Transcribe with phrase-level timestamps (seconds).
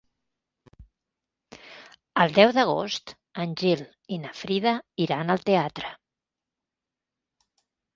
[2.25, 3.15] El deu d'agost
[3.45, 3.87] en Gil
[4.19, 4.77] i na Frida
[5.09, 5.97] iran al teatre.